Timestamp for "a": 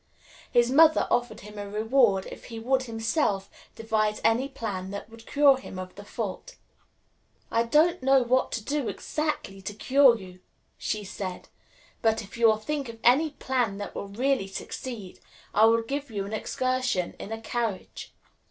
1.59-1.69, 17.31-17.39